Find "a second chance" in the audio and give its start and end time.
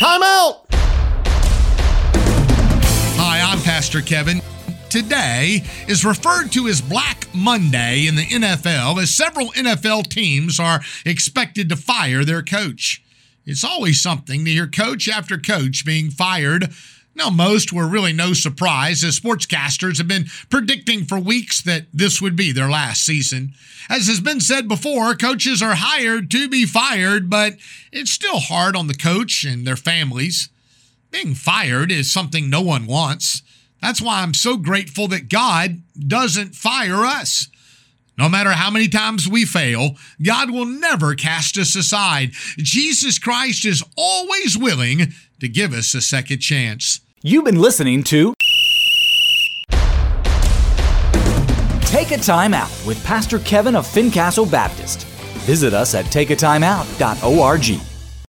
45.94-47.00